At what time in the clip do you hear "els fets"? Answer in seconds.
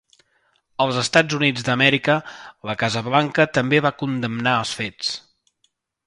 4.63-5.13